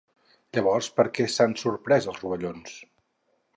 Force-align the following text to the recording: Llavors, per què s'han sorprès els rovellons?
Llavors, 0.57 0.89
per 1.01 1.05
què 1.17 1.27
s'han 1.35 1.53
sorprès 1.65 2.11
els 2.15 2.25
rovellons? 2.25 2.77